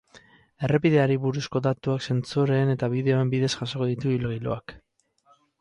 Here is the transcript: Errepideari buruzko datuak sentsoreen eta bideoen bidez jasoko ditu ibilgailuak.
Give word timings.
Errepideari 0.67 1.17
buruzko 1.25 1.61
datuak 1.67 2.07
sentsoreen 2.09 2.73
eta 2.77 2.91
bideoen 2.97 3.33
bidez 3.35 3.53
jasoko 3.59 3.91
ditu 3.93 4.15
ibilgailuak. 4.17 4.77